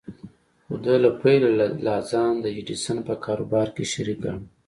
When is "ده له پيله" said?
0.83-1.49